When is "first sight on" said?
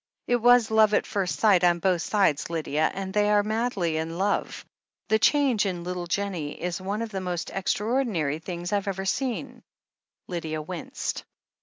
1.05-1.77